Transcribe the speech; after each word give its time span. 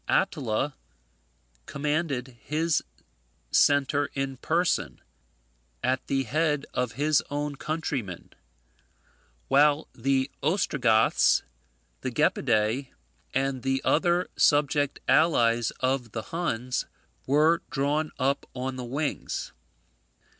Attila 0.09 0.73
commanded 1.67 2.35
his 2.43 2.83
centre 3.51 4.09
in 4.15 4.37
person, 4.37 4.99
at 5.83 6.07
the 6.07 6.23
head 6.23 6.65
of 6.73 6.93
his 6.93 7.21
own 7.29 7.55
countrymen, 7.55 8.33
while 9.47 9.87
the 9.93 10.31
Ostrogoths, 10.41 11.43
the 12.01 12.09
Gepidae, 12.09 12.87
and 13.35 13.61
the 13.61 13.79
other 13.85 14.27
subject 14.35 14.99
allies 15.07 15.69
of 15.81 16.13
the 16.13 16.21
Huns, 16.33 16.87
were 17.27 17.61
drawn 17.69 18.11
up 18.17 18.47
on 18.55 18.77
the 18.77 18.83
wings. 18.83 19.53